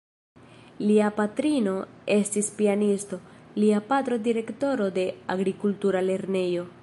Lia 0.91 1.09
patrino 1.19 1.73
estis 2.15 2.49
pianisto, 2.61 3.21
lia 3.65 3.85
patro 3.93 4.21
direktoro 4.29 4.91
de 4.99 5.07
agrikultura 5.37 6.05
lernejo. 6.11 6.69